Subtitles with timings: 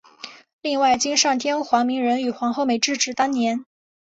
[0.63, 3.67] 另外今上天皇明仁与皇后美智子当年。